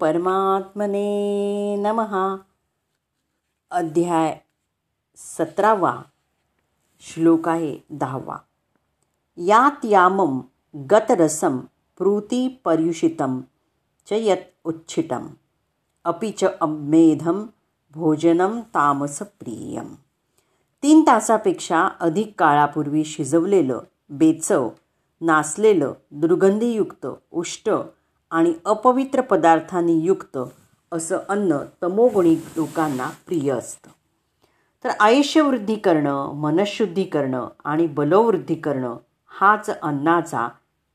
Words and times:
परमात्मने 0.00 1.76
नमः. 1.76 2.36
अध्याय 3.70 4.38
सतरावा. 5.16 6.02
श्लोक 7.00 7.48
आहे 7.48 7.78
दहावा. 7.90 8.36
यात 9.36 9.84
यामं 9.84 10.40
गतरसं 10.90 11.58
प्रूतिपर्युषितं 11.98 13.40
च 14.06 14.12
यत् 14.12 14.60
उच्छिटम 14.64 15.26
अपि 16.04 16.30
च 16.30 16.44
अमेधं 16.60 17.46
भोजनं 17.94 18.60
तामसप्रियं. 18.60 19.94
तीन 20.82 21.02
तासापेक्षा 21.06 21.88
अधिक 22.00 22.34
काळापूर्वी 22.38 23.04
शिजवलेलं 23.04 23.78
बेचव 24.10 24.70
नासलेलं 25.20 25.92
दुर्गंधीयुक्त 26.10 27.06
उष्ट 27.30 27.70
आणि 28.30 28.54
अपवित्र 28.64 29.20
पदार्थांनी 29.20 30.00
युक्त 30.00 30.38
असं 30.92 31.18
अन्न 31.28 31.56
तमोगुणी 31.82 32.34
लोकांना 32.56 33.10
प्रिय 33.26 33.52
असतं. 33.52 33.90
तर 34.84 34.88
आयुष्यवृद्धी 35.00 35.76
करणं 35.76 36.32
मनशुद्धी 36.34 37.04
करणं 37.04 37.48
आणि 37.64 37.86
बलोवृद्धी 37.86 38.54
करणं 38.54 38.96
हाच 39.26 39.70
अन्नाचा 39.80 40.48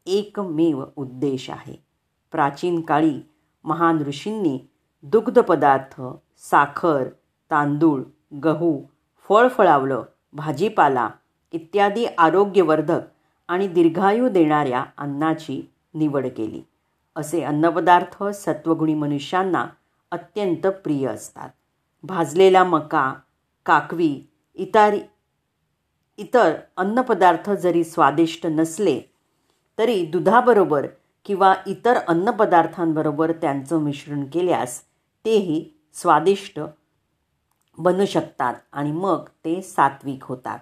एकमेव 0.05 0.84
उद्देश 0.95 1.49
आहे. 1.49 1.84
प्राचीन 2.31 2.81
काळी 2.81 3.20
महान 3.63 4.03
ऋषींनी 4.08 4.59
दुग्धपदार्थ 5.03 6.02
साखर 6.38 7.03
तांदूळ 7.52 8.02
गहू 8.44 8.81
फळफळावलं 9.30 10.03
भाजीपाला 10.33 11.09
इत्यादी 11.52 12.05
आरोग्यवर्धक 12.17 13.02
आणि 13.47 13.67
दीर्घायू 13.67 14.30
देणाऱ्या 14.30 14.86
अन्नाची 14.97 15.72
निवड 15.94 16.27
केली. 16.27 16.61
असे 17.15 17.43
अन्नपदार्थ 17.43 18.23
सत्वगुणी 18.23 18.93
मनुष्यांना 18.93 19.65
अत्यंत 20.11 20.67
प्रिय 20.67 21.07
असतात. 21.07 21.49
भाजलेला 22.03 22.63
मका 22.63 23.13
काकवी 23.66 24.22
इतर 24.55 24.95
इतर 26.17 26.53
अन्नपदार्थ 26.77 27.49
जरी 27.49 27.83
स्वादिष्ट 27.83 28.45
नसले 28.45 28.99
तरी 29.77 30.05
दुधाबरोबर 30.05 30.88
किंवा 31.25 31.53
इतर 31.67 31.97
अन्नपदार्थांबरोबर 32.07 33.31
त्यांचं 33.31 33.79
मिश्रण 33.79 34.23
केल्यास 34.33 34.81
तेही 35.25 35.69
स्वादिष्ट 35.94 36.59
बनू 37.77 38.05
शकतात 38.05 38.53
आणि 38.72 38.91
मग 38.91 39.27
ते 39.45 39.61
सात्विक 39.61 40.23
होतात. 40.23 40.59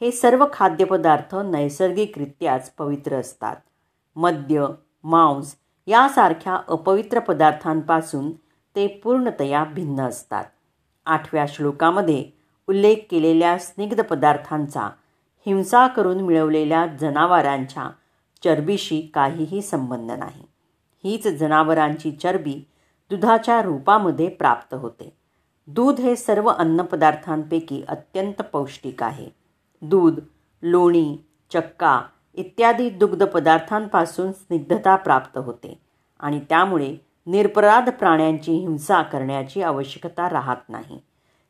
हे 0.00 0.10
सर्व 0.10 0.44
खाद्यपदार्थ 0.52 1.34
नैसर्गिकरित्याच 1.34 2.70
पवित्र 2.70 3.20
असतात. 3.20 3.56
मद्य 4.16 4.66
मांस 5.04 5.54
यासारख्या 5.86 6.58
अपवित्र 6.68 7.18
पदार्थांपासून 7.18 8.30
ते 8.76 8.86
पूर्णतया 8.86 9.64
भिन्न 9.64 10.00
असतात. 10.00 10.44
आठव्या 11.06 11.44
श्लोकामध्ये 11.48 12.24
उल्लेख 12.68 12.96
केलेल्या 13.10 13.58
स्निग्ध 13.58 14.02
पदार्थांचा 14.02 14.90
हिंसा 15.46 15.86
करून 15.86 16.20
मिळवलेल्या 16.20 16.86
जनावरांच्या 16.86 17.90
चरबीशी 18.44 19.10
काहीही 19.14 19.62
संबंध 19.62 20.10
नाही. 20.10 20.44
हीच 21.04 21.26
जनावरांची 21.26 22.10
चरबी 22.12 22.68
दुधाच्या 23.10 23.62
रूपामध्ये 23.62 24.28
प्राप्त 24.28 24.74
होते. 24.74 25.16
दूध 25.66 26.00
हे 26.00 26.16
सर्व 26.16 26.48
अन्नपदार्थांपैकी 26.48 27.82
अत्यंत 27.88 28.42
पौष्टिक 28.52 29.02
आहे. 29.02 29.28
दूध 29.82 30.20
लोणी 30.62 31.16
चक्का 31.52 32.02
इत्यादी 32.36 32.90
दुग्ध 32.90 33.24
पदार्थांपासून 33.24 34.32
स्निग्धता 34.32 34.96
प्राप्त 34.96 35.38
होते 35.38 35.80
आणि 36.20 36.40
त्यामुळे 36.48 36.96
निरपराध 37.26 37.90
प्राण्यांची 37.90 38.52
हिंसा 38.52 39.02
करण्याची 39.02 39.62
आवश्यकता 39.62 40.30
राहत 40.30 40.56
नाही. 40.68 40.98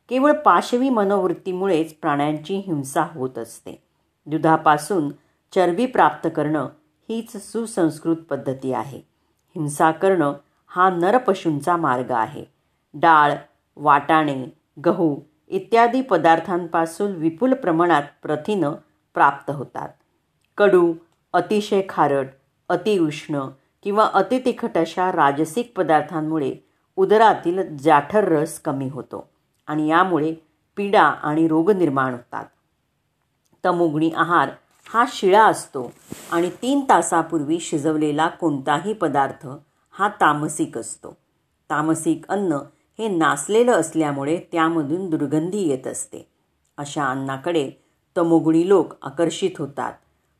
केवळ 0.09 0.31
पाशवी 0.31 0.89
मनोवृत्तीमुळेच 0.89 1.93
प्राण्यांची 1.93 2.57
हिंसा 2.57 3.01
होत 3.01 3.37
असते. 3.37 3.83
दुधापासून 4.25 5.09
चरबी 5.55 5.85
प्राप्त 5.85 6.29
करणं 6.35 6.67
हीच 7.09 7.51
सुसंस्कृत 7.51 8.15
पद्धती 8.15 8.73
आहे. 8.73 8.97
हिंसा 9.55 9.91
करणं 9.91 10.33
हा 10.67 10.89
नरपशूंचा 10.89 11.77
मार्ग 11.77 12.11
आहे. 12.11 12.45
डाळ 12.93 13.33
वाटाणे 13.75 14.45
गहू 14.85 15.19
इत्यादी 15.47 16.01
पदार्थांपासून 16.01 17.11
विपुल 17.11 17.53
प्रमाणात 17.53 18.03
प्रथिनं 18.23 18.73
प्राप्त 19.13 19.51
होतात. 19.51 19.89
कडू 20.57 20.93
अतिशय 21.33 21.81
खारट 21.89 22.27
अतिउष्ण 22.69 23.39
किंवा 23.83 24.09
अतितिखट 24.13 24.77
अशा 24.77 25.11
राजसिक 25.11 25.73
पदार्थांमुळे 25.77 26.55
उदरातील 26.95 27.77
जाठर 27.77 28.23
रस 28.23 28.59
कमी 28.59 28.89
होतो 28.89 29.29
आणि 29.67 29.87
यामुळे 29.87 30.33
पीडा 30.77 31.01
आणि 31.01 31.47
रोग 31.47 31.71
निर्माण 31.71 32.11
होतात. 32.11 32.45
तमुगणी 33.65 34.11
आहार 34.15 34.49
हा 34.93 35.05
शिळा 35.07 35.45
असतो 35.45 35.93
आणि 36.31 36.49
तीन 36.49 36.81
तासापूर्वी 36.89 37.59
शिजवलेला 37.59 38.27
कोणताही 38.27 38.93
पदार्थ 38.93 39.47
हा 39.91 40.07
तामसिक 40.07 40.77
असतो. 40.77 41.17
तामसिक 41.69 42.27
अन्न 42.29 42.53
हे 42.99 43.07
नासलेलं 43.07 43.71
असल्यामुळे 43.71 44.39
त्यामधून 44.51 45.09
दुर्गंधी 45.09 45.59
येत 45.59 45.87
असते. 45.87 46.27
अशा 46.77 47.05
अन्नाकडे 47.05 47.71
तमोगुणी 48.17 48.69
लोक 48.69 48.93
आकर्षित 49.01 49.51
होतात. 49.57 49.93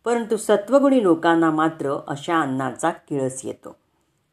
परंतु 0.08 0.38
सत्वगुणी 0.38 1.04
लोकांना 1.04 1.52
मात्र 1.52 2.00
अशा 2.08 2.40
अन्नाचा 2.40 2.90
किळस 2.90 3.42
येतो. 3.44 3.76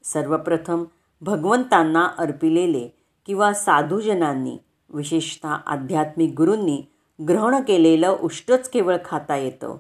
सर्वप्रथम 0.05 0.85
भगवंतांना 1.21 2.07
अर्पिलेले 2.19 2.89
किंवा 3.27 3.53
साधूजनांनी 3.53 4.59
विशेषतः 4.91 5.49
आध्यात्मिक 5.49 6.35
गुरूंनी 6.37 6.83
ग्रहण 7.29 7.63
केलेलं 7.63 8.17
उष्टच 8.21 8.69
केवळ 8.69 8.97
खाता 9.05 9.37
येतं. 9.37 9.77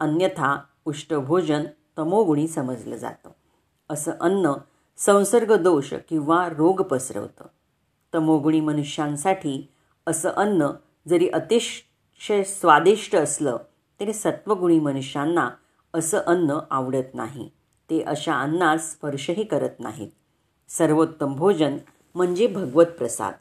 अन्यथा 0.00 0.60
उष्टभोजन 0.84 1.64
तमोगुणी 1.98 2.48
समजलं 2.48 2.96
जातं. 2.96 3.30
असं 3.90 4.12
अन्न 4.20 4.52
संसर्ग 4.96 5.62
दोष 5.62 5.94
किंवा 6.08 6.48
रोग 6.48 6.82
पसरवतं. 6.82 7.44
तमोगुणी 8.14 8.60
मनुष्यांसाठी 8.60 9.68
असं 10.06 10.28
अन्न 10.28 10.66
जरी 11.08 11.28
अतिशय 11.28 12.42
स्वादिष्ट 12.42 13.16
असलं 13.16 13.56
तरी 14.00 14.12
सत्वगुणी 14.12 14.80
मनुष्यांना 14.80 15.50
असं 15.94 16.18
अन्न 16.18 16.58
आवडत 16.70 17.14
नाही. 17.14 17.48
ते 17.90 18.02
अशा 18.02 18.40
अन्नास 18.40 18.92
स्पर्शही 18.92 19.44
करत 19.44 19.80
नाहीत. 19.80 20.08
सर्वोत्तम 20.68 21.34
भोजन 21.34 21.76
म्हणजे 22.14 22.46
भगवत 22.46 22.86
प्रसाद. 22.86 23.34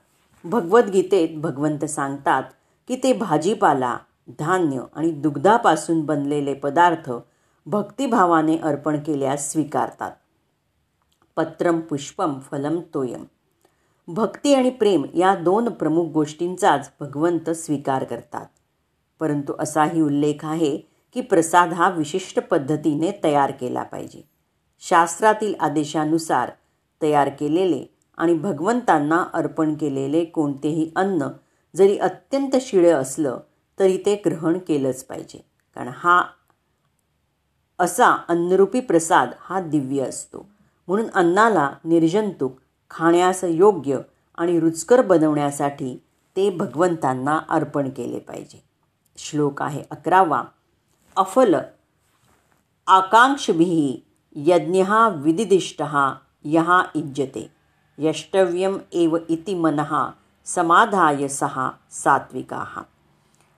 भगवद्गीतेत 0.44 1.30
भगवंत 1.38 1.86
सांगतात 1.86 2.44
की 2.88 2.96
ते 2.96 3.14
भाजीपाला 3.14 3.98
धान्य 4.40 4.82
आणि 4.96 5.12
दुग्धापासून 5.12 6.06
बनलेले 6.06 6.54
पदार्थ 6.54 7.12
भक्तिभावाने 7.66 8.58
अर्पण 8.58 9.00
केल्यास 9.00 9.52
स्वीकारतात. 9.52 10.12
पत्रम 11.36 11.80
पुष्पम 11.80 12.40
फलम 12.40 12.80
तोयम. 12.94 13.24
भक्ती 14.08 14.54
आणि 14.54 14.70
प्रेम 14.70 15.06
या 15.14 15.36
दोन 15.36 15.70
प्रमुख 15.70 16.06
गोष्टींचाच 16.06 16.92
भगवंत 17.00 17.50
स्वीकार 17.50 18.04
करतात. 18.04 18.46
परंतु 19.20 19.54
असाही 19.60 20.02
उल्लेख 20.02 20.46
आहे 20.46 20.78
की 21.14 21.22
प्रसाद 21.22 21.74
हा 21.74 21.90
विशिष्ट 21.90 22.40
पद्धतीने 22.40 23.12
तयार 23.24 23.52
केला 23.52 23.84
पाहिजे. 23.84 24.22
शास्त्रातील 24.80 25.54
आदेशानुसार 25.60 26.52
तयार 27.02 27.30
केलेले 27.30 27.86
आणि 28.18 28.34
भगवंतांना 28.34 29.26
अर्पण 29.34 29.74
केलेले 29.74 30.26
कोणतेही 30.26 30.92
अन्न 30.96 31.28
जरी 31.76 31.98
अत्यंत 31.98 32.56
शिळे 32.62 32.90
असलं 32.90 33.40
तरी 33.80 33.98
ते 33.98 34.22
ग्रहण 34.26 34.58
केलंच 34.58 35.04
पाहिजे. 35.04 35.46
कारण 35.76 35.92
हा 35.96 36.24
असा 37.80 38.18
अन्नरूपी 38.28 38.80
प्रसाद 38.80 39.30
हा 39.40 39.62
दिव्य 39.62 40.04
असतो. 40.04 40.50
म्हणून 40.88 41.10
अन्नाला 41.10 41.72
निर्जंतुक 41.86 42.60
खाण्यास 42.90 43.44
योग्य 43.44 44.00
आणि 44.38 44.60
रुचकर 44.60 45.02
बनवण्यासाठी 45.02 46.04
ते 46.36 46.50
भगवंतांना 46.50 47.40
अर्पण 47.50 47.90
केले 47.90 48.20
पाहिजे. 48.20 48.67
श्लोक 49.18 49.62
आहे 49.62 49.84
अकरावा. 49.92 50.44
अफल 51.16 51.56
आकांक्षभी 52.88 54.06
यज्ञ 54.36 54.84
विदिदिष्ट 55.16 55.84
यहा 56.44 56.84
इज्जते 56.96 57.52
यष्टव्यम 57.98 58.78
एव 58.92 59.18
इति 59.30 59.54
मनः 59.54 60.10
समाधाय 60.46 61.28
सहा 61.28 61.72
सात्विका। 61.92 62.84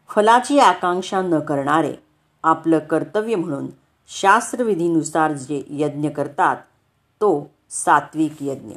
फलाची 0.10 0.60
आकांक्षा 0.60 1.22
न 1.22 1.40
करणारे 1.40 1.96
आपलं 2.44 2.80
कर्तव्य 2.80 3.36
म्हणून 3.36 3.68
शास्त्रविधीनुसार 4.08 5.32
जे 5.32 5.64
यज्ञ 5.70 6.10
करतात 6.10 6.56
तो 7.22 7.52
सात्विक 7.70 8.36
यज्ञ. 8.42 8.76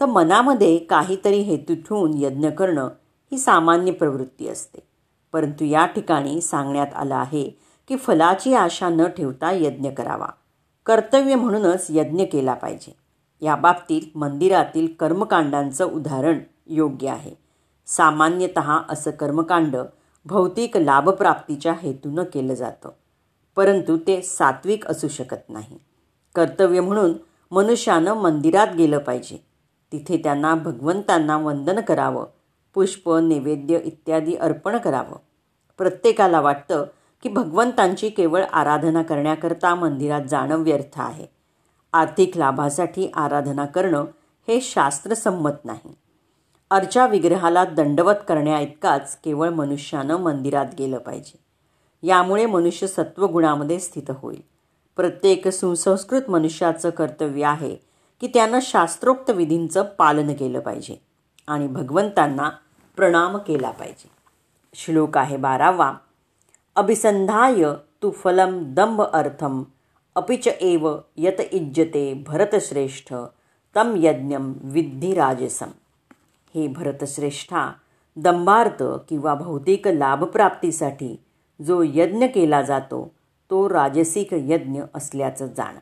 तर 0.00 0.06
मनामध्ये 0.06 0.78
काहीतरी 0.78 1.40
हेतू 1.40 1.74
ठेवून 1.74 2.10
यज्ञ 2.14 2.48
करणं 2.48 2.88
ही 3.32 3.38
सामान्य 3.38 3.92
प्रवृत्ती 3.92 4.48
असते. 4.48 4.87
परंतु 5.32 5.64
या 5.64 5.86
ठिकाणी 5.86 6.40
सांगण्यात 6.40 6.86
आलं 6.94 7.14
आहे 7.14 7.50
की 7.88 7.96
फलाची 7.96 8.54
आशा 8.54 8.88
न 8.88 9.06
ठेवता 9.06 9.52
यज्ञ 9.52 9.90
करावा. 9.90 10.26
कर्तव्य 10.86 11.34
म्हणूनच 11.34 11.86
यज्ञ 11.90 12.24
केला 12.24 12.54
पाहिजे. 12.54 12.96
या 13.40 13.56
बाबतीत 13.56 14.16
मंदिरातील 14.16 14.86
कर्मकांडांचं 15.00 15.84
उदाहरण 15.84 16.38
योग्य 16.66 17.08
आहे. 17.08 17.34
सामान्यतः 17.86 18.78
असं 18.88 19.10
कर्मकांड 19.10 19.76
भौतिक 20.26 20.76
लाभप्राप्तीच्या 20.76 21.72
हेतूनं 21.72 22.22
केलं 22.22 22.54
जातं. 22.54 22.88
परंतु 23.56 23.96
ते 23.96 24.22
सात्विक 24.22 24.86
असू 24.86 25.08
शकत 25.08 25.48
नाही. 25.48 25.78
कर्तव्य 26.34 26.80
म्हणून 26.80 27.12
मनुष्यानं 27.50 28.14
मंदिरात 28.14 28.68
गेलं 28.78 28.98
पाहिजे. 28.98 29.46
तिथे 29.92 30.16
त्यांना 30.16 30.54
भगवंतांना 30.54 31.36
वंदन 31.36 31.80
करावं 31.80 32.24
पुष्प 32.78 33.10
नैवेद्य 33.10 33.78
इत्यादी 33.84 34.34
अर्पण 34.34 34.78
करावं. 34.78 35.16
प्रत्येकाला 35.78 36.40
वाटतं 36.40 36.84
की 37.22 37.28
भगवंतांची 37.28 38.08
केवळ 38.08 38.44
आराधना 38.44 39.02
करण्याकरता 39.02 39.74
मंदिरात 39.74 40.20
जाणं 40.30 40.56
व्यर्थ 40.56 41.00
आहे. 41.00 41.26
आर्थिक 41.92 42.36
लाभासाठी 42.36 43.10
आराधना 43.14 43.66
करणं 43.66 44.04
हे 44.48 44.60
शास्त्रसंमत 44.60 45.50
नाही. 45.64 45.94
अर्चा 46.70 47.06
विग्रहाला 47.06 47.64
दंडवत 47.64 48.14
करण्याइतकाच 48.28 49.16
केवळ 49.16 49.48
मनुष्यानं 49.48 50.16
मंदिरात 50.16 50.66
गेलं 50.78 50.98
पाहिजे. 50.98 51.38
यामुळे 52.06 52.46
मनुष्य 52.46 52.86
सत्वगुणामध्ये 52.86 53.80
स्थित 53.80 54.10
होईल. 54.10 54.40
प्रत्येक 54.96 55.48
सुसंस्कृत 55.48 56.30
मनुष्याचं 56.30 56.90
कर्तव्य 56.90 57.44
आहे 57.44 57.76
की 58.20 58.26
त्यानं 58.26 58.58
शास्त्रोक्त 58.62 59.30
विधींचं 59.30 59.82
पालन 59.82 60.32
केलं 60.32 60.60
पाहिजे 60.60 61.02
आणि 61.48 61.66
भगवंतांना 61.66 62.50
प्रणाम 62.98 63.36
केला 63.36 63.70
पाहिजे. 63.70 64.10
श्लोक 64.74 65.18
आहे 65.18 65.36
बारावा. 65.36 65.92
अभिसंधाय 66.76 67.64
तू 68.02 68.10
फलम 68.10 68.74
दंभ 68.74 69.02
अर्थम 69.02 69.62
अपिच 70.14 70.48
एव 70.48 70.98
यत 71.16 71.40
इज्जते 71.52 72.24
भरतश्रेष्ठ 72.26 73.14
तम 73.76 73.94
यज्ञम 73.96 74.52
विद्धिराजसम 74.62 75.68
हे 76.54 76.68
भरतश्रेष्ठा 76.68 77.72
दंभार्थ 78.16 78.82
किंवा 79.08 79.34
भौतिक 79.34 79.88
लाभप्राप्तीसाठी 79.88 81.16
जो 81.66 81.82
यज्ञ 81.82 82.26
केला 82.26 82.62
जातो 82.62 83.14
तो 83.50 83.68
राजसिक 83.68 84.28
यज्ञ 84.32 84.82
असल्याचं 84.94 85.46
जाण. 85.46 85.74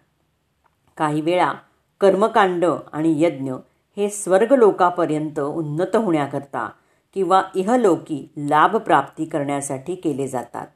काही 0.97 1.21
वेळा 1.21 1.53
कर्मकांड 2.01 2.65
आणि 2.93 3.23
यज्ञ 3.25 3.53
हे 3.97 4.09
स्वर्गलोकापर्यंत 4.09 5.41
उन्नत 5.41 5.97
होण्याकरता 5.97 6.71
किंवा 7.17 7.43
इहलोकी 7.55 8.29
लाभप्राप्ती 8.37 9.25
करण्यासाठी 9.25 9.95
केले 9.95 10.29
जातात 10.29 10.67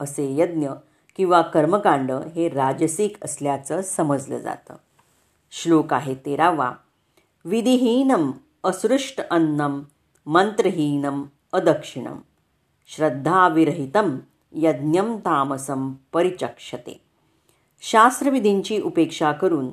असे 0.00 0.34
यज्ञ 0.38 0.68
किंवा 1.16 1.42
कर्मकांड 1.42 2.12
हे 2.12 2.48
राजसिक 2.48 3.24
असल्याचं 3.24 3.82
समजलं 3.82 4.38
जातं. 4.38 4.74
श्लोक 5.50 5.94
आहे 5.94 6.14
तेरावा. 6.14 6.72
विधिहीनम 7.44 8.30
असृष्ट 8.64 9.20
अन्नम 9.30 9.80
मंत्रहीनम 10.26 11.22
अदक्षिणम 11.52 12.16
श्रद्धाविरहितम 12.86 14.18
यज्ञम 14.52 15.16
तामसम 15.16 15.92
परिचक्षते. 16.12 17.00
शास्त्रविधींची 17.80 18.80
उपेक्षा 18.80 19.32
करून 19.32 19.70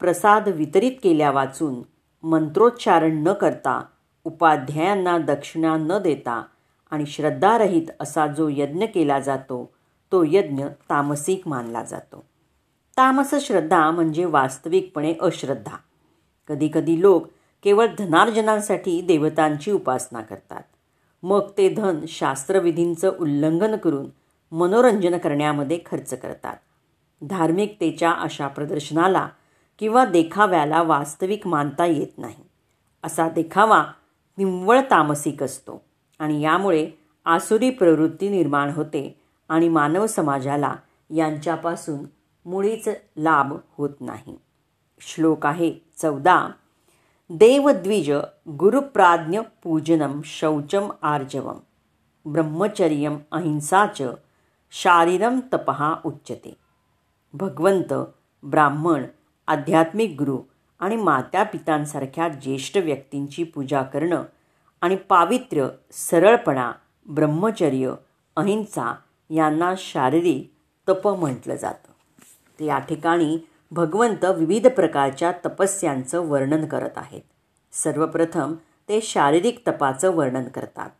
प्रसाद 0.00 0.48
वितरित 0.48 0.92
केल्या 1.02 1.30
वाचून 1.30 1.74
मंत्रोच्चारण 2.22 3.22
न 3.26 3.32
करता 3.32 3.84
उपाध्यायांना 4.26 5.18
दक्षिणा 5.18 5.76
न 5.76 5.98
देता 6.02 6.42
आणि 6.90 7.06
श्रद्धारहित 7.06 7.82
असा 8.00 8.26
जो 8.26 8.48
यज्ञ 8.48 8.84
केला 8.84 9.20
जातो 9.20 9.70
तो 10.12 10.24
यज्ञ 10.26 10.64
तामसिक 10.64 11.48
मानला 11.48 11.82
जातो. 11.82 12.24
तामस 12.96 13.34
श्रद्धा 13.40 13.90
म्हणजे 13.90 14.24
वास्तविकपणे 14.24 15.14
अश्रद्धा. 15.20 15.76
कधीकधी 16.48 17.00
लोक 17.00 17.26
केवळ 17.62 17.86
धनार्जनासाठी 17.98 19.00
देवतांची 19.00 19.70
उपासना 19.70 20.20
करतात. 20.20 20.62
मग 21.22 21.40
ते 21.58 21.68
धन 21.68 21.98
शास्त्रविधींचं 22.08 23.12
उल्लंघन 23.20 23.76
करून 23.76 24.06
मनोरंजन 24.52 25.18
करण्यामध्ये 25.18 25.78
खर्च 25.86 26.14
करतात. 26.14 26.56
धार्मिकतेच्या 27.22 28.12
अशा 28.12 28.48
प्रदर्शनाला 28.48 29.28
किंवा 29.78 30.04
देखाव्याला 30.04 30.82
वास्तविक 30.82 31.46
मानता 31.46 31.84
येत 31.84 32.18
नाही. 32.18 32.44
असा 33.04 33.28
देखावा 33.28 33.84
निव्वळ 34.38 34.80
तामसिक 34.90 35.42
असतो 35.42 35.84
आणि 36.18 36.40
यामुळे 36.40 36.90
आसुरी 37.24 37.70
प्रवृत्ती 37.70 38.28
निर्माण 38.28 38.70
होते 38.70 39.20
आणि 39.48 39.68
मानव 39.68 40.06
समाजाला 40.06 40.74
यांच्यापासून 41.10 41.98
मुळीच 42.48 42.88
लाभ 43.16 43.54
होत 43.78 43.90
नाही. 44.00 44.38
श्लोक 45.00 45.46
आहे 45.46 45.74
चौदा. 45.96 46.48
देवद्विज 47.30 48.10
गुरुप्राज्ञ 48.48 49.40
पूजनम 49.62 50.20
शौचम 50.24 50.90
आर्जवम 51.02 51.56
ब्रह्मचर्यम 52.32 53.16
अहिंसा 53.32 53.86
च 53.86 54.02
शारीरम 54.70 55.40
तपहा 55.52 55.96
उच्चते 56.04 56.56
भगवंत 57.34 57.92
ब्राह्मण 58.42 59.04
आध्यात्मिक 59.46 60.10
गुरु 60.18 60.38
आणि 60.78 60.96
मात्या 60.96 61.42
पितांसारख्या 61.42 62.28
ज्येष्ठ 62.28 62.76
व्यक्तींची 62.76 63.44
पूजा 63.44 63.82
करणं 63.82 64.22
आणि 64.80 64.96
पावित्र्य 64.96 65.68
सरळपणा 65.92 66.72
ब्रह्मचर्य 67.08 67.94
अहिंसा 68.36 68.94
यांना 69.30 69.74
शारीरिक 69.78 70.52
तप 70.88 71.08
म्हटलं 71.08 71.56
जातं. 71.56 71.92
ते 72.60 72.64
या 72.64 72.78
ठिकाणी 72.78 73.38
भगवंत 73.70 74.24
विविध 74.24 74.66
प्रकारच्या 74.66 75.32
तपस्यांचं 75.46 76.20
वर्णन 76.20 76.66
करत 76.66 76.90
आहेत. 76.96 77.22
सर्वप्रथम 77.72 78.54
ते 78.88 79.00
शारीरिक 79.00 79.62
तपाचं 79.66 80.14
वर्णन 80.14 80.44
करतात. 80.44 80.90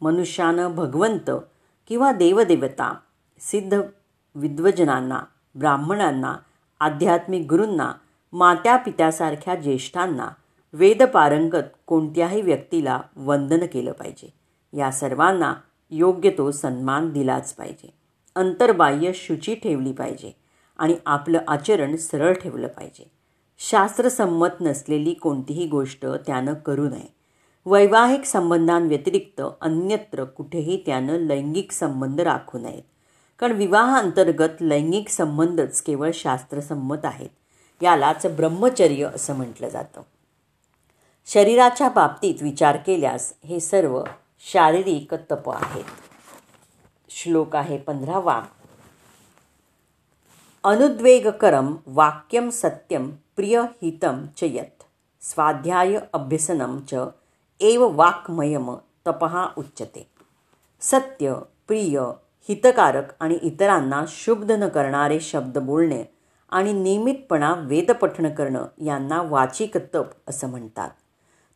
मनुष्यानं 0.00 0.74
भगवंत 0.74 1.30
किंवा 1.88 2.12
देवदेवता 2.12 2.94
सिद्ध 3.40 3.80
विद्वजनांना 4.34 5.20
ब्राह्मणांना 5.54 6.36
आध्यात्मिक 6.80 7.46
गुरूंना 7.48 7.92
मात्या 8.32 8.76
पित्यासारख्या 8.76 9.54
ज्येष्ठांना 9.54 10.28
वेदपारंगत 10.72 11.62
कोणत्याही 11.86 12.42
व्यक्तीला 12.42 13.00
वंदन 13.16 13.66
केलं 13.66 13.92
पाहिजे. 13.92 14.34
या 14.78 14.90
सर्वांना 14.90 15.54
योग्य 15.90 16.30
तो 16.30 16.50
सन्मान 16.50 17.12
दिलाच 17.12 17.52
पाहिजे. 17.52 17.94
अंतर्बाह्य 18.34 19.12
शुची 19.14 19.54
ठेवली 19.54 19.92
पाहिजे 19.92 20.36
आणि 20.78 20.94
आपलं 21.06 21.38
आचरण 21.48 21.96
सरळ 21.96 22.32
ठेवलं 22.32 22.68
पाहिजे. 22.68 23.10
शास्त्रसंमत 23.58 24.48
नसलेली 24.60 25.14
कोणतीही 25.14 25.66
गोष्ट 25.66 26.06
त्यानं 26.06 26.54
करू 26.54 26.88
नये. 26.88 27.14
वैवाहिक 27.66 28.24
संबंधांव्यतिरिक्त 28.24 29.42
अन्यत्र 29.60 30.24
कुठेही 30.24 30.82
त्यानं 30.86 31.12
लैंगिक 31.12 31.72
संबंध 31.72 32.20
राखू 32.20 32.58
नयेत. 32.58 32.82
कारण 33.38 33.52
विवाहांतर्गत 33.52 34.50
लैंगिक 34.60 35.08
संबंधच 35.08 35.82
केवळ 35.82 36.10
शास्त्रसंमत 36.14 37.04
आहेत. 37.04 37.28
यालाच 37.82 38.26
ब्रह्मचर्य 38.26 39.08
असं 39.14 39.36
म्हटलं 39.36 39.68
जातं. 39.68 40.00
शरीराच्या 41.26 41.88
बाबतीत 41.88 42.42
विचार 42.42 42.76
केल्यास 42.76 43.34
हे 43.44 43.60
सर्व 43.60 44.02
शारीरिक 44.52 45.14
तप 45.14 45.50
आहेत. 45.50 45.84
श्लोक 47.10 47.56
आहे 47.56 47.78
पंधरावा. 47.78 48.42
अनुद्वेगकरं 50.64 51.66
वाक्यं 51.86 52.50
सत्यं 52.50 53.10
प्रियहितं 53.10 54.26
च 54.26 54.42
यत्. 54.42 54.82
स्वाध्याय 55.24 55.98
अभ्यसनं 56.12 56.78
च 56.90 56.94
एव 57.60 57.96
वाक्मयम 57.96 58.74
तपः 59.06 59.46
उच्यते. 59.58 60.10
सत्य 60.80 61.34
प्रिय 61.66 62.00
हितकारक 62.48 63.04
आणि 63.20 63.38
इतरांना 63.42 64.04
शुद्ध 64.08 64.50
न 64.50 64.68
करणारे 64.68 65.20
शब्द 65.20 65.58
बोलणे 65.58 66.19
आणि 66.50 66.72
नियमितपणा 66.72 67.54
वेदपठण 67.54 68.34
करणं 68.34 68.64
यांना 68.84 69.22
वाचिक 69.22 69.76
तप 69.76 70.06
असं 70.28 70.46
म्हणतात. 70.46 70.90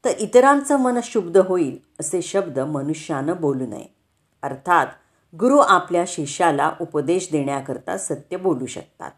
तर 0.04 0.10
इतरांचं 0.18 0.76
मन 0.76 0.98
शुद्ध 1.02 1.36
होईल 1.36 1.78
असे 2.00 2.22
शब्द 2.22 2.58
मनुष्यानं 2.58 3.34
बोलू 3.40 3.66
नये. 3.66 3.94
अर्थात 4.42 4.86
गुरु 5.40 5.56
आपल्या 5.56 6.04
शिष्याला 6.06 6.72
उपदेश 6.80 7.28
देण्याकरता 7.32 7.98
सत्य 7.98 8.36
बोलू 8.36 8.66
शकतात. 8.66 9.10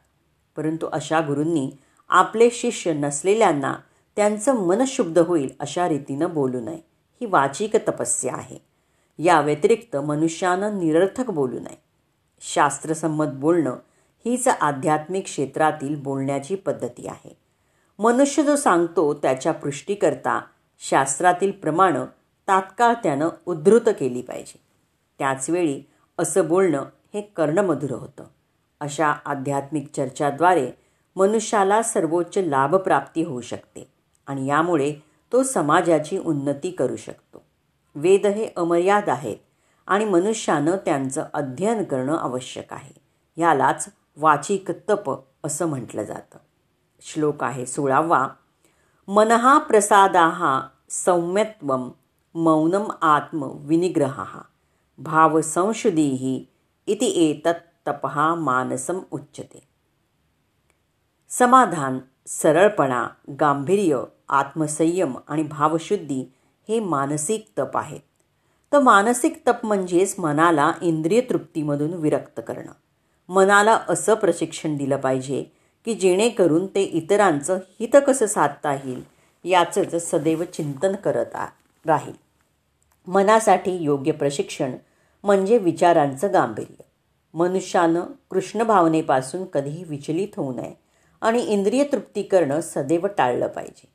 परंतु 0.57 0.87
अशा 0.87 1.21
गुरूंनी 1.21 1.73
आपले 2.09 2.51
शिष्य 2.51 2.93
नसलेल्यांना 2.93 3.75
त्यांचं 4.17 4.55
मन 4.55 4.85
शुद्ध 4.87 5.19
होईल 5.19 5.51
अशा 5.61 5.89
रीतीनं 5.89 6.35
बोलू 6.35 6.61
नये. 6.61 6.79
ही 7.21 7.27
वाचिक 7.27 7.77
तपस्या 7.77 8.35
आहे. 8.35 8.59
या 9.19 9.41
व्यतिरिक्त 9.41 9.97
मनुष्यानं 9.97 10.79
निरर्थक 10.79 11.31
बोलू 11.31 11.59
नये. 11.59 11.83
शास्त्रसंमत 12.41 13.27
बोलणं 13.27 13.77
हीच 14.25 14.49
आध्यात्मिक 14.49 15.25
क्षेत्रातील 15.25 16.03
बोलण्याची 16.03 16.55
पद्धती 16.55 17.09
आहे. 17.09 17.39
मनुष्य 17.99 18.43
जो 18.43 18.57
सांगतो 18.57 19.15
त्याच्या 19.15 19.53
पृष्टीकरता 19.53 20.41
शास्त्रातील 20.79 21.51
प्रमाणं 21.51 22.05
तात्काळ 22.49 22.95
त्यानं 22.95 23.29
उद्धृत 23.47 23.81
केली 23.87 24.23
पाहिजे. 24.23 24.61
त्याचवेळी 25.19 25.83
असं 26.19 26.49
बोलणं 26.49 26.85
हे 27.15 27.21
कर्णमधुर 27.21 27.91
होतं. 27.91 28.25
अशा 28.81 29.07
आध्यात्मिक 29.07 29.89
चर्चाद्वारे 29.97 30.71
मनुष्याला 31.17 31.83
सर्वोच्च 31.83 32.39
लाभप्राप्ती 32.39 33.23
होऊ 33.23 33.41
शकते 33.41 33.91
आणि 34.27 34.47
यामुळे 34.47 34.95
तो 35.33 35.43
समाजाची 35.43 36.19
उन्नती 36.19 36.71
करू 36.71 36.97
शकतो. 36.97 37.43
वेद 37.95 38.27
हे 38.27 38.49
अमर्याद 38.57 39.09
आहेत 39.09 39.37
आणि 39.87 40.05
मनुष्यानं 40.05 40.77
त्यांचं 40.77 41.25
अध्ययन 41.35 41.85
करणं 41.85 42.19
आवश्यक 42.19 42.73
आहे. 42.73 42.93
ह्यालाच 43.37 43.89
वाचिक 44.17 44.71
तप 44.71 45.21
असं 45.45 45.67
म्हटलं 45.67 46.03
जातं. 46.03 46.39
श्लोक 47.01 47.45
आहे 47.45 47.67
सोळावा. 47.67 48.29
मनहा 49.09 49.59
प्रसादाहा 49.59 50.61
सौम्यत्व 50.91 51.77
मौनम 52.35 52.91
आत्म 53.03 53.49
विनिग्रह 53.55 54.23
भावसंशुदीही 54.99 56.45
इति 56.87 57.07
एतत् 57.07 57.89
तपहा 57.89 58.35
मानसम 58.35 58.99
उच्चते 59.11 59.69
समाधान 61.29 61.99
सरळपणा 62.27 63.07
गांभीर्य 63.41 64.03
आत्मसंयम 64.29 65.17
आणि 65.29 65.43
भावशुद्धी 65.43 66.33
हे 66.69 66.81
मानसिक 66.81 67.53
तप 67.59 67.77
आहेत. 67.77 68.01
तर 68.73 68.79
मानसिक 68.79 69.43
तप 69.47 69.67
म्हणजेच 69.67 70.15
मनाला 70.19 70.73
इंद्रिय 70.83 71.21
तृप्तीमधून 71.21 71.95
विरक्त 71.95 72.41
करणं. 72.49 72.73
मनाला 73.29 73.81
असं 73.89 74.15
प्रशिक्षण 74.15 74.77
दिलं 74.77 74.97
पाहिजे 74.97 75.45
की 75.85 75.95
जेणेकरून 75.95 76.67
ते 76.67 76.83
इतरांचं 76.83 77.59
हित 77.81 77.97
कसं 78.07 78.27
साधता 78.27 78.75
येईल 78.75 79.03
याचंच 79.45 80.11
सदैव 80.11 80.45
चिंतन 80.45 80.95
करत 80.95 81.37
राहील. 81.87 82.13
मनासाठी 83.07 83.77
योग्य 83.77 84.13
प्रशिक्षण 84.13 84.73
म्हणजे 85.25 85.59
विचारांचं 85.59 86.33
गांभीर्य. 86.33 86.83
मनुष्यानं 87.35 88.01
कृष्णभावनेपासून 88.31 89.45
कधीही 89.45 89.85
विचलित 89.85 90.29
होऊ 90.37 90.53
नये 90.53 90.75
आणि 91.21 91.43
इंद्रिय 91.43 91.85
तृप्ती 91.85 92.23
करणं 92.23 92.61
सदैव 92.61 93.07
टाळलं 93.07 93.47
पाहिजे. 93.47 93.89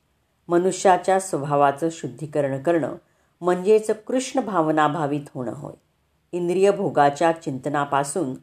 मनुष्याच्या 0.48 1.20
स्वभावाचं 1.20 1.88
शुद्धीकरण 1.92 2.62
करणं 2.62 2.94
म्हणजेच 3.40 3.90
कृष्ण 3.90 4.40
भावनाभावित 4.40 5.28
होणं 5.34 5.52
होय. 5.54 5.72
इंद्रिय 6.32 6.70
भोगाच्या 6.70 7.32
चिंतनापासून 7.32 8.34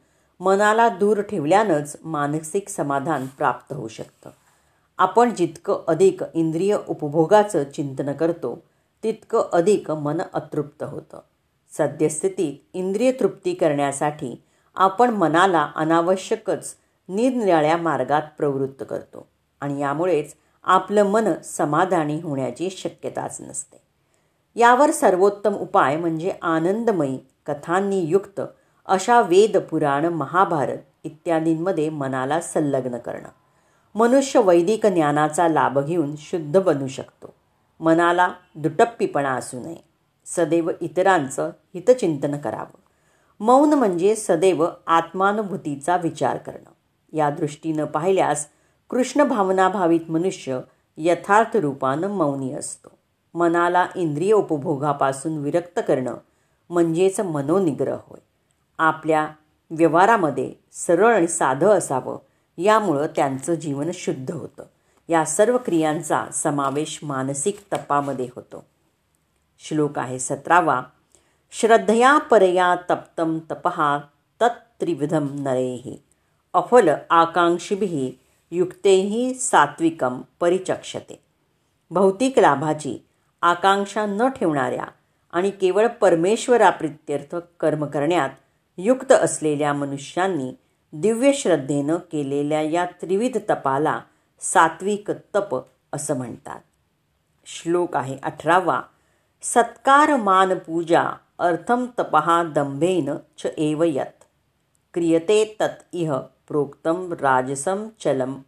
मनाला 0.41 0.89
दूर 0.89 1.21
ठेवल्यानंच 1.21 1.97
मानसिक 2.03 2.69
समाधान 2.69 3.27
प्राप्त 3.27 3.73
होऊ 3.73 3.87
शकतं. 3.87 4.29
आपण 4.97 5.35
जितकं 5.35 5.77
अधिक 5.87 6.21
इंद्रिय 6.33 6.77
उपभोगाचं 6.87 7.63
चिंतन 7.63 8.13
करतो 8.13 8.63
तितकं 9.03 9.41
अधिक 9.53 9.91
मन 9.91 10.21
अतृप्त 10.33 10.83
होतं. 10.83 11.19
सद्यस्थितीत 11.77 12.53
इंद्रिय 12.73 13.11
तृप्ती 13.11 13.53
करण्यासाठी 13.53 14.41
आपण 14.75 15.09
मनाला 15.09 15.71
अनावश्यकच 15.75 16.75
निरनिराळ्या 17.09 17.77
मार्गात 17.77 18.21
प्रवृत्त 18.37 18.83
करतो 18.89 19.27
आणि 19.61 19.81
यामुळेच 19.81 20.33
आपलं 20.63 21.03
मन 21.03 21.33
समाधानी 21.43 22.19
होण्याची 22.19 22.69
शक्यताच 22.69 23.37
नसते. 23.41 23.81
यावर 24.55 24.91
सर्वोत्तम 24.91 25.53
उपाय 25.53 25.97
म्हणजे 25.97 26.33
आनंदमयी 26.41 27.17
कथांनी 27.47 27.99
युक्त 27.99 28.41
अशा 28.89 29.21
वेद 29.21 29.57
पुराण 29.57 30.05
महाभारत 30.05 30.77
इत्यादींमध्ये 31.03 31.89
मनाला 31.89 32.41
संलग्न 32.41 32.97
करणं. 32.97 33.27
मनुष्य 33.95 34.39
वैदिक 34.39 34.85
ज्ञानाचा 34.85 35.47
लाभ 35.47 35.79
घेऊन 35.79 36.15
शुद्ध 36.17 36.59
बनू 36.59 36.87
शकतो. 36.87 37.33
मनाला 37.79 38.33
दुटप्पीपणा 38.55 39.29
असू 39.29 39.59
नये. 39.59 39.75
सदैव 40.25 40.71
इतरांचं 40.81 41.51
हितचिंतन 41.75 42.37
करावं. 42.37 42.77
मौन 43.39 43.73
म्हणजे 43.73 44.15
सदैव 44.15 44.67
आत्मानुभूतीचा 44.87 45.97
विचार 45.97 46.37
करणं. 46.37 46.71
या 47.13 47.29
दृष्टीनं 47.29 47.85
पाहिल्यास 47.85 48.47
कृष्ण 48.89 49.23
भावनाभावित 49.23 50.11
मनुष्य 50.11 50.59
यथार्थ 50.97 51.57
रूपानं 51.57 52.07
मौनी 52.07 52.53
असतो. 52.53 52.89
मनाला 53.33 53.87
इंद्रिय 53.95 54.31
उपभोगापासून 54.31 55.37
विरक्त 55.37 55.79
करणं 55.87 56.15
म्हणजेच 56.69 57.19
मनोनिग्रह 57.19 57.97
होय. 58.07 58.28
आपल्या 58.79 59.27
व्यवहारामध्ये 59.71 60.53
सरळ 60.71 61.15
आणि 61.15 61.27
साधं 61.27 61.69
असावं 61.69 62.17
यामुळं 62.57 63.07
त्यांचं 63.15 63.53
जीवन 63.53 63.91
शुद्ध 63.93 64.31
होतं. 64.31 64.63
या 65.09 65.25
सर्व 65.25 65.57
क्रियांचा 65.57 66.25
समावेश 66.33 66.99
मानसिक 67.03 67.59
तपामध्ये 67.73 68.27
होतो. 68.35 68.65
श्लोक 69.59 69.99
आहे 69.99 70.19
सतरावा. 70.19 70.81
श्रद्धया 71.51 72.17
परया 72.17 72.75
तप्तम 72.89 73.39
तपहा 73.51 73.99
तत्त्रिविधम 74.41 75.27
नरेही. 75.33 76.03
अफल 76.53 76.89
आकांक्षिभिः 77.09 78.11
युक्तेही 78.51 79.33
सात्विकम 79.33 80.21
परिचक्षते. 80.39 81.23
भौतिक 81.91 82.39
लाभाची 82.39 83.05
आकांक्षा 83.41 84.05
न 84.05 84.27
ठेवणाऱ्या 84.27 84.85
आणि 85.31 85.49
केवळ 85.49 85.87
परमेश्वराप्रित्यर्थ 85.87 87.35
कर्म 87.59 87.85
करण्यात 87.85 88.29
युक्त 88.81 89.11
असलेल्या 89.11 89.73
मनुष्यांनी 89.73 90.53
दिव्य 90.93 91.31
श्रद्धेनं 91.31 91.95
केलेल्या 91.95 92.61
या 92.61 92.85
त्रिविध 92.85 93.37
तपाला 93.49 93.99
सात्विक 94.39 95.11
तप 95.11 95.61
असं 95.93 96.17
म्हणतात. 96.17 96.59
श्लोक 97.45 97.95
आहे 97.95 98.17
अठरावा. 98.23 98.81
सत्कार 99.41 100.15
मान 100.15 100.57
पूजा 100.57 101.03
अर्थम 101.39 101.85
तपहा 101.99 102.43
दंभेन 102.43 103.09
च 103.37 103.45
एव 103.57 103.83
यत. 103.83 104.23
क्रियते 104.93 105.55
तत् 105.61 105.95
इह 105.95 106.13
प्रोक्तम 106.47 107.13
राजसम 107.13 107.87
चलम 108.03 108.39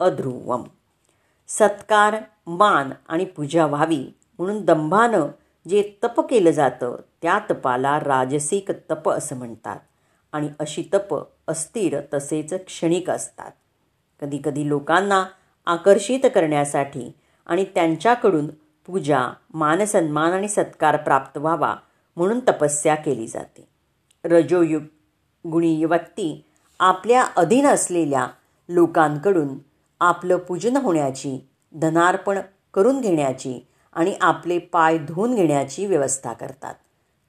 अध्रुवम. 0.00 0.62
सत्कार 1.48 2.16
मान 2.46 2.90
आणि 3.08 3.24
पूजा 3.24 3.66
व्हावी 3.66 4.14
म्हणून 4.38 4.64
दंभानं 4.64 5.26
जे 5.68 5.92
तप 6.04 6.20
केलं 6.20 6.50
जातं 6.50 6.96
त्या 7.22 7.38
तपाला 7.50 8.00
राजसिक 8.00 8.70
तप 8.70 9.10
असं 9.10 9.36
म्हणतात. 9.36 9.78
आणि 10.32 10.48
अशी 10.58 10.84
तप 10.94 11.24
अस्थिर 11.48 12.00
तसेच 12.14 12.54
क्षणिक 12.54 13.10
असतात. 13.10 13.50
कधीकधी 14.20 14.68
लोकांना 14.68 15.24
आकर्षित 15.66 16.20
करण्यासाठी 16.24 17.12
आणि 17.46 17.64
त्यांच्याकडून 17.64 18.46
पूजा 18.86 19.32
मानसन्मान 19.54 20.32
आणि 20.32 20.48
सत्कार 20.48 20.96
प्राप्त 20.96 21.38
व्हावा 21.38 21.76
म्हणून 22.16 22.40
तपस्या 22.40 22.94
केली 22.94 23.26
जाते. 23.26 23.68
रजोयुग 24.24 24.82
गुणी 25.48 25.84
व्यक्ती 25.84 26.44
आपल्या 26.80 27.24
अधीन 27.36 27.66
असलेल्या 27.66 28.26
लोकांकडून 28.68 29.48
आपलं 30.00 30.36
पूजन 30.36 30.76
होण्याची 30.76 31.48
धनार्पण 31.74 32.38
करून 32.74 33.00
घेण्याची 33.00 33.66
आणि 33.96 34.14
आपले 34.20 34.58
पाय 34.58 34.98
धुवून 34.98 35.34
घेण्याची 35.34 35.86
व्यवस्था 35.86 36.32
करतात. 36.32 36.74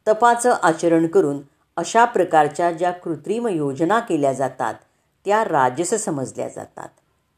तपाचं 0.08 0.56
आचरण 0.64 1.08
करून 1.08 1.40
अशा 1.78 2.06
प्रकारच्या 2.06 2.72
ज्या 2.72 2.92
कृत्रिम 2.92 3.48
योजना 3.48 4.00
केल्या 4.00 4.34
जातात 4.34 4.74
त्या 5.26 5.44
राजस 5.44 5.94
समजल्या 5.94 6.48
जातात. 6.48 6.90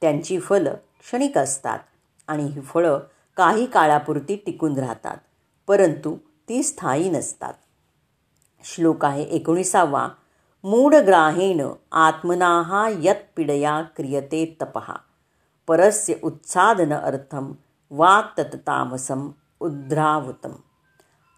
त्यांची 0.02 0.40
फलं 0.40 0.74
क्षणिक 0.74 1.38
असतात 1.38 1.80
आणि 2.28 2.44
ही 2.44 2.62
फळं 2.62 3.00
काही 3.38 3.66
काळापुरती 3.66 4.36
टिकून 4.36 4.78
राहतात 4.78 5.18
परंतु 5.68 6.18
ती 6.50 6.64
स्थायी 6.64 7.10
नसतात. 7.10 7.54
श्लोक 8.64 9.06
आहे 9.06 9.24
एकोणीसावा. 9.24 10.08
मूढग्राहेण 10.64 11.68
आत्मनाहा 11.92 12.90
यत्पिडया 13.00 13.82
क्रियते 13.82 14.58
तपहा 14.62 14.96
परस्य 15.68 16.14
उत्सादन 16.24 16.94
अर्थम 16.94 17.52
वा 17.92 18.22
तत्तामसम 18.38 19.30
उद्रावतम 19.60 20.52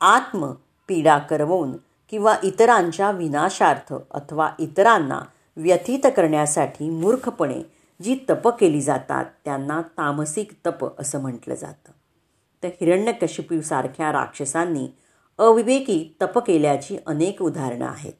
आत्म 0.01 0.51
पीडा 0.87 1.17
करवून 1.17 1.71
किंवा 2.09 2.35
इतरांच्या 2.43 3.11
विनाशार्थ 3.11 3.93
अथवा 4.11 4.51
इतरांना 4.59 5.21
व्यथित 5.57 5.99
करण्यासाठी 6.17 6.89
मूर्खपणे 6.89 7.61
जी 8.03 8.19
तप 8.29 8.47
केली 8.47 8.81
जातात 8.81 9.25
त्यांना 9.45 9.81
तामसिक 9.81 10.51
तप 10.65 11.01
असं 11.01 11.21
म्हटलं 11.21 11.55
जातं. 11.55 11.91
तर 12.63 12.67
हिरण्यकशिपूसारख्या 12.67 14.11
राक्षसांनी 14.11 14.87
अविवेकी 15.37 16.15
तप 16.21 16.39
केल्याची 16.39 16.97
अनेक 17.05 17.41
उदाहरणं 17.41 17.85
आहेत. 17.85 18.13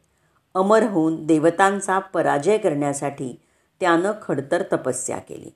अमर 0.56 0.84
होऊन 0.84 1.26
देवतांचा 1.26 2.00
पराजय 2.00 2.58
करण्यासाठी 2.58 3.42
त्यानं 3.80 4.12
खडतर 4.22 4.64
तपस्या 4.74 5.18
केली. 5.18 5.50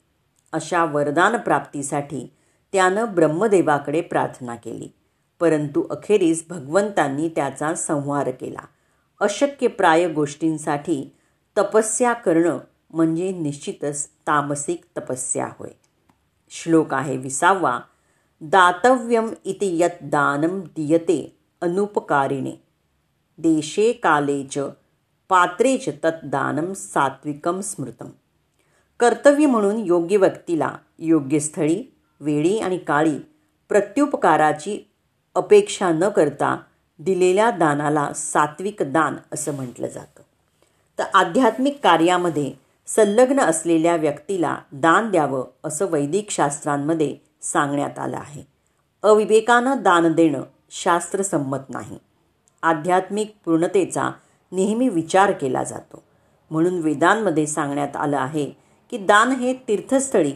अशा 0.53 0.85
वरदान 0.85 1.37
प्राप्तीसाठी 1.37 2.33
त्यानं 2.71 3.05
ब्रह्मदेवाकडे 3.15 4.01
प्रार्थना 4.01 4.55
केली. 4.55 4.87
परंतु 5.39 5.83
अखेरीस 5.89 6.45
भगवंतांनी 6.49 7.29
त्याचा 7.29 7.75
संहार 7.75 8.29
केला. 8.29 8.67
अशक्य 9.19 9.67
प्राय 9.67 10.07
गोष्टींसाठी 10.07 11.15
तपस्या 11.57 12.13
करणं 12.13 12.57
म्हणजे 12.93 13.31
निश्चितच 13.31 14.07
तामसिक 14.07 14.85
तपस्या 14.97 15.49
होय. 15.59 15.69
श्लोक 16.49 16.93
आहे 16.93 17.17
विसावा 17.17 17.79
दातव्यम 18.41 19.33
इति 19.43 19.83
यत 19.83 20.03
दानम 20.03 20.61
दीयते 20.61 21.37
अनुपकारिणे. 21.61 22.51
देशे 23.37 23.91
काले 23.91 24.43
च 24.43 24.57
पात्रे 25.29 25.77
च 25.77 25.85
तत् 25.87 26.27
दानम 26.27 26.73
सात्विकम 26.73 27.59
स्मृतम. 27.59 28.07
कर्तव्य 28.99 29.45
म्हणून 29.45 29.77
योग्य 29.77 30.17
व्यक्तीला 30.17 30.77
योग्य 30.99 31.39
स्थळी 31.39 31.94
वेळी 32.19 32.59
आणि 32.59 32.77
काळी 32.77 33.17
प्रत्युपकाराची 33.69 34.89
अपेक्षा 35.35 35.89
न 35.89 36.09
करता 36.09 36.57
दिलेल्या 36.99 37.51
दानाला 37.51 38.13
सात्विक 38.13 38.77
दान 38.81 39.15
असं 39.33 39.53
म्हटलं 39.53 39.87
जातं. 39.87 40.21
तर 40.99 41.03
आध्यात्मिक 41.13 41.79
कार्यामध्ये 41.83 42.53
संलग्न 42.87 43.39
असलेल्या 43.39 43.95
व्यक्तीला 43.95 44.57
दान 44.71 45.11
द्यावं 45.11 45.43
असं 45.63 45.85
वैदिक 45.85 46.29
शास्त्रांमध्ये 46.29 47.17
सांगण्यात 47.41 47.99
आलं 47.99 48.17
आहे. 48.17 48.43
अविवेकानं 49.03 49.83
दान 49.83 50.13
देणं 50.13 50.41
शास्त्रसंमत 50.71 51.69
नाही. 51.69 51.97
आध्यात्मिक 52.63 53.35
पूर्णतेचा 53.45 54.11
नेहमी 54.51 54.89
विचार 54.89 55.31
केला 55.31 55.63
जातो. 55.63 56.03
म्हणून 56.51 56.79
वेदांमध्ये 56.79 57.47
सांगण्यात 57.47 57.95
आलं 57.95 58.17
आहे 58.17 58.51
की 58.91 58.97
दान 58.97 59.31
हे 59.31 59.53
तीर्थस्थळी 59.53 60.33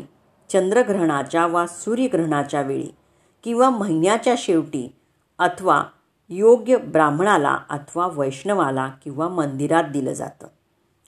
चंद्रग्रहणाच्या 0.50 1.48
वा 1.48 1.68
सूर्यग्रहणाच्या 1.68 2.62
वेळी 2.62 2.90
किंवा 3.44 3.70
महिन्याच्या 3.70 4.36
शेवटी 4.38 4.96
अथवा 5.40 5.84
योग्य 6.30 6.78
ब्राह्मणाला 6.78 7.58
अथवा 7.70 8.08
वैष्णवाला 8.08 8.88
किंवा 9.04 9.28
मंदिरात 9.28 9.84
दिलं 9.84 10.14
जातं. 10.14 10.48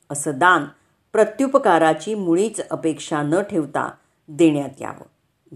असं 0.10 0.31
दान 0.36 0.65
प्रत्युपकाराची 1.13 2.15
मुळीच 2.15 2.62
अपेक्षा 2.69 3.21
न 3.21 3.41
ठेवता 3.41 3.91
देण्यात 4.27 4.81
यावं. 4.81 5.05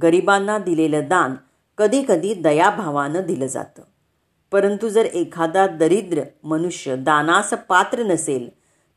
गरिबांना 0.02 0.58
दिलेलं 0.58 1.02
दान 1.08 1.36
कधीकधी 1.78 2.34
दयाभावानं 2.34 3.22
दिलं 3.26 3.46
जातं. 3.46 3.82
परंतु 4.52 4.90
जर 4.90 5.06
एखादा 5.06 5.68
दरिद्र 5.68 6.22
मनुष्य 6.44 6.96
दानास 6.96 7.54
पात्र 7.54 8.04
नसेल 8.04 8.50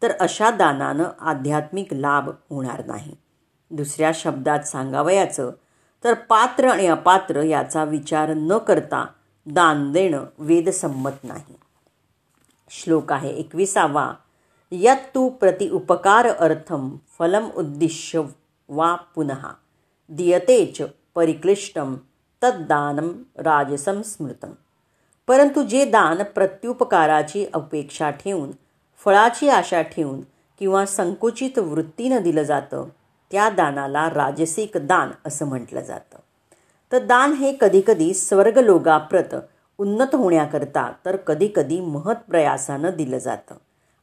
तर 0.02 0.12
अशा 0.20 0.50
दानानं 0.50 1.04
आध्यात्मिक 1.20 1.94
लाभ 1.94 2.28
होणार 2.28 2.84
नाही. 2.86 3.14
दुसऱ्या 3.70 4.10
शब्दात 4.14 4.60
सांगावयाचं 4.60 5.50
तर 6.04 6.14
पात्र 6.14 6.68
आणि 6.68 6.86
अपात्र 6.86 7.42
याचा 7.42 7.84
विचार 7.84 8.28
न 8.34 8.58
करता 8.58 9.06
दान 9.46 9.92
देणं 9.92 10.24
वेदसंमत 10.38 11.10
नाही. 11.22 11.54
श्लोक 12.70 13.12
आहे 13.12 13.30
एकविसावा. 13.30 14.12
यत 14.72 14.96
तू 15.14 15.28
प्रति 15.28 15.68
उपकार 15.68 16.26
अर्थम 16.26 16.96
फलम 17.18 17.48
उद्दिश्य 17.56 18.22
वा 18.68 18.94
पुनः. 18.94 19.46
दियतेच 20.08 20.82
परिक्लिष्टम 21.14 21.96
तद्दानम 22.42 23.08
राजसं 23.38 24.02
स्मृतम. 24.02 24.52
परंतु 25.26 25.62
जे 25.62 25.84
दान 25.84 26.22
प्रत्युपकाराची 26.22 27.46
अपेक्षा 27.54 28.10
ठेवून 28.10 28.50
फळाची 29.04 29.48
आशा 29.48 29.82
ठेवून 29.82 30.20
किंवा 30.58 30.86
संकुचित 30.86 31.58
वृत्तीनं 31.58 32.22
दिलं 32.22 32.42
जातं 32.42 32.84
त्या 33.30 33.50
दानाला 33.50 34.10
राजसिक 34.10 34.70
दान 34.74 35.10
असं 35.26 35.46
म्हटलं 35.46 35.80
जातं. 35.80 36.18
तर 36.92 37.04
दान 37.04 37.32
हे 37.32 37.56
कधीकधी 37.60 38.14
स्वर्गलोगाप्रत 38.14 39.36
उन्नत 39.78 40.14
होण्याकरता 40.14 40.92
तर 41.04 41.16
कधीकधी 41.16 41.80
महत्प्रयासानं 41.80 42.90
दिलं 42.96 43.18
जातं. 43.18 43.54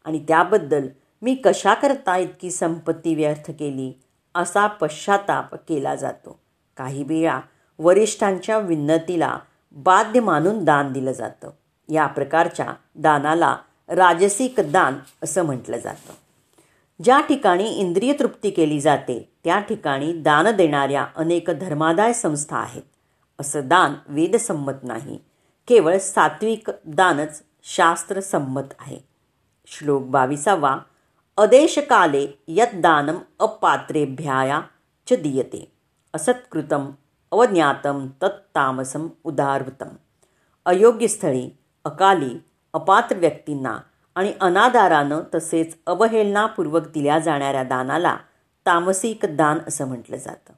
आणि 0.05 0.25
त्याबद्दल 0.27 0.87
मी 1.21 1.35
कशाकरता 1.35 2.17
इतकी 2.17 2.51
संपत्ती 2.51 3.15
व्यर्थ 3.15 3.51
केली 3.51 4.01
असा 4.35 4.67
पश्चाताप 4.67 5.55
केला 5.55 5.95
जातो. 5.95 6.39
काही 6.77 7.03
वेळा 7.03 7.39
वरिष्ठांच्या 7.79 8.57
विन्नतीला 8.57 9.37
बाध्य 9.71 10.19
मानून 10.19 10.63
दान 10.63 10.93
दिलं 10.93 11.11
जातं. 11.11 11.49
या 11.89 12.07
प्रकारच्या 12.07 12.73
दानाला 12.95 13.57
राजसिक 13.89 14.55
दान 14.59 14.99
असं 15.23 15.43
म्हटलं 15.43 15.77
जातं. 15.77 16.13
ज्या 17.03 17.19
ठिकाणी 17.19 17.63
इंद्रिय 17.63 18.13
तृप्ती 18.19 18.49
केली 18.49 18.79
जाते 18.79 19.31
त्या 19.43 19.59
ठिकाणी 19.59 20.13
दान 20.13 20.55
देणाऱ्या 20.55 21.07
अनेक 21.15 21.49
धर्मादाय 21.49 22.13
संस्था 22.13 22.57
आहेत. 22.57 22.81
असं 23.39 23.61
दान 23.63 23.93
वेदसंमत 24.07 24.73
नाही. 24.83 25.19
केवळ 25.67 25.97
सात्विक 25.97 26.71
दानच 26.85 27.43
शास्त्रसंमत 27.63 28.73
आहे. 28.79 28.99
श्लोक 29.67 30.03
बावीसावा 30.03 30.77
अदेशकाले 31.37 32.43
यत 32.47 32.67
दानम 32.73 33.17
अपात्रेभ्याया 33.39 34.61
च 35.07 35.13
दीयते. 35.13 35.71
असत्कृतम 36.13 36.91
अवज्ञातम 37.31 38.07
तत्तामसम 38.21 39.07
उदारवतम. 39.23 39.87
अयोग्य 40.65 41.07
स्थळी 41.07 41.49
अकाली 41.85 42.39
अपात्र 42.73 43.17
व्यक्तींना 43.17 43.77
आणि 44.15 44.33
अनादारानं 44.41 45.21
तसेच 45.35 45.77
अवहेलनापूर्वक 45.87 46.87
दिल्या 46.87 47.19
जाणाऱ्या 47.19 47.63
दानाला 47.63 48.17
तामसिक 48.65 49.19
दान 49.29 49.57
असं 49.67 49.87
म्हटलं 49.87 50.17
जातं. 50.17 50.53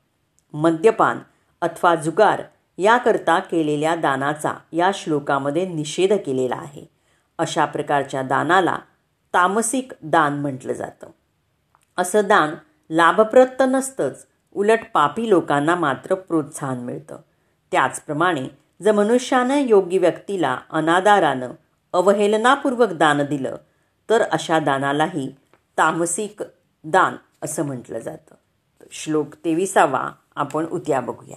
मद्यपान 0.53 1.19
अथवा 1.61 1.95
जुगार 1.95 2.41
याकरता 2.77 3.39
केलेल्या 3.39 3.95
दानाचा 3.95 4.53
या 4.71 4.91
श्लोकामध्ये 4.93 5.67
निषेध 5.67 6.13
केलेला 6.13 6.55
आहे. 6.55 6.85
अशा 7.37 7.65
प्रकारच्या 7.65 8.21
दानाला 8.21 8.77
तामसिक 9.33 9.91
दान 10.01 10.41
म्हटलं 10.41 10.73
जातं. 10.73 11.07
असं 11.97 12.21
दान 12.27 12.53
लाभप्रद 12.89 13.47
तर 13.59 13.65
नसतंच 13.65 14.27
उलट 14.53 14.79
पापी 14.93 15.29
लोकांना 15.29 15.75
मात्र 15.75 16.15
प्रोत्साहन 16.15 16.77
मिळतं. 16.77 17.17
त्याचप्रमाणे 17.71 18.47
जर 18.81 18.91
मनुष्यानं 18.91 19.57
योग्य 19.57 19.97
व्यक्तीला 19.97 20.57
अनादारानं 20.69 21.51
अवहेलनापूर्वक 21.97 22.89
दान 22.89 23.21
दिलं 23.21 23.55
तर 24.09 24.21
अशा 24.21 24.59
दानालाही 24.59 25.35
तामसिक 25.77 26.43
दान 26.83 27.15
असं 27.43 27.65
म्हटलं 27.65 27.99
जातं. 27.99 28.35
श्लोक 28.91 29.27
तेविसावा 29.45 30.11
आपण 30.35 30.65
उद्या 30.65 30.99
बघूया 30.99 31.35